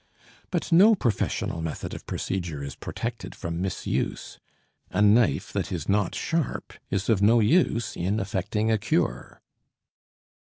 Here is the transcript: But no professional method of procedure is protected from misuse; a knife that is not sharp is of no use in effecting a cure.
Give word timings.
But 0.49 0.71
no 0.71 0.95
professional 0.95 1.61
method 1.61 1.93
of 1.93 2.07
procedure 2.07 2.63
is 2.63 2.73
protected 2.75 3.35
from 3.35 3.61
misuse; 3.61 4.39
a 4.89 4.99
knife 4.99 5.53
that 5.53 5.71
is 5.71 5.87
not 5.87 6.15
sharp 6.15 6.73
is 6.89 7.07
of 7.07 7.21
no 7.21 7.39
use 7.39 7.95
in 7.95 8.19
effecting 8.19 8.71
a 8.71 8.79
cure. 8.79 9.43